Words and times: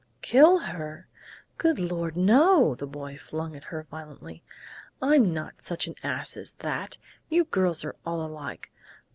"Kill 0.23 0.57
her?... 0.57 1.07
Good 1.59 1.77
Lord, 1.77 2.17
no!" 2.17 2.73
the 2.73 2.87
boy 2.87 3.19
flung 3.19 3.55
at 3.55 3.65
her 3.65 3.83
violently. 3.83 4.41
"I'm 4.99 5.31
not 5.31 5.61
such 5.61 5.85
an 5.85 5.93
ass 6.01 6.35
as 6.35 6.53
that! 6.53 6.97
You 7.29 7.43
girls 7.45 7.85
are 7.85 7.95
all 8.03 8.25
alike! 8.25 8.71